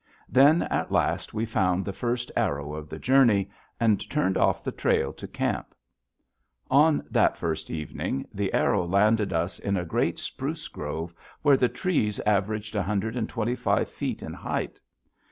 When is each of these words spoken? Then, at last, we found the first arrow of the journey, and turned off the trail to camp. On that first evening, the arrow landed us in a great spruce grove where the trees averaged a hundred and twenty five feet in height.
Then, 0.29 0.63
at 0.63 0.91
last, 0.91 1.31
we 1.31 1.45
found 1.45 1.85
the 1.85 1.93
first 1.93 2.31
arrow 2.35 2.73
of 2.73 2.89
the 2.89 2.97
journey, 2.97 3.51
and 3.79 4.09
turned 4.09 4.35
off 4.35 4.63
the 4.63 4.71
trail 4.71 5.13
to 5.13 5.27
camp. 5.27 5.75
On 6.71 7.05
that 7.11 7.37
first 7.37 7.69
evening, 7.69 8.25
the 8.33 8.51
arrow 8.51 8.83
landed 8.87 9.31
us 9.31 9.59
in 9.59 9.77
a 9.77 9.85
great 9.85 10.17
spruce 10.17 10.67
grove 10.69 11.13
where 11.43 11.55
the 11.55 11.69
trees 11.69 12.19
averaged 12.21 12.73
a 12.75 12.81
hundred 12.81 13.15
and 13.15 13.29
twenty 13.29 13.53
five 13.53 13.89
feet 13.91 14.23
in 14.23 14.33
height. 14.33 14.79